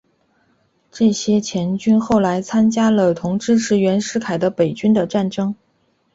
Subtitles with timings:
[0.91, 5.53] 这些黔军后来参加了同支持袁世凯的北军的战争。